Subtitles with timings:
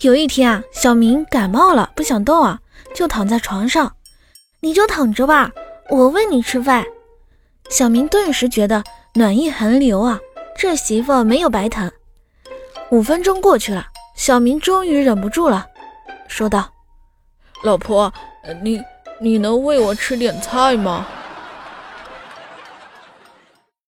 [0.00, 2.60] 有一天啊小明感冒了不想动啊
[2.94, 3.96] 就躺在床上。
[4.60, 5.50] 你就躺着吧
[5.90, 6.84] 我喂你吃饭。
[7.68, 8.84] 小明顿时觉得
[9.14, 10.20] 暖意横流啊
[10.56, 11.90] 这媳妇没有白疼。
[12.90, 15.66] 五分钟过去了小明终于忍不住了
[16.28, 16.72] 说道
[17.64, 18.12] 老婆
[18.62, 18.80] 你
[19.20, 21.06] 你能喂我吃点菜吗？